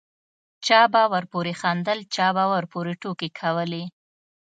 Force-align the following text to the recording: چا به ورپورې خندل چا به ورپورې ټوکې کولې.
چا 0.65 0.81
به 0.93 1.03
ورپورې 1.13 1.53
خندل 1.61 1.99
چا 2.15 2.27
به 2.35 2.43
ورپورې 2.53 2.93
ټوکې 3.01 3.29
کولې. 3.39 3.83